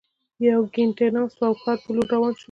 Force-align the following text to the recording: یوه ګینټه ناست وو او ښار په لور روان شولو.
یوه 0.47 0.67
ګینټه 0.73 1.07
ناست 1.15 1.37
وو 1.37 1.45
او 1.49 1.53
ښار 1.61 1.77
په 1.83 1.89
لور 1.95 2.07
روان 2.13 2.31
شولو. 2.33 2.39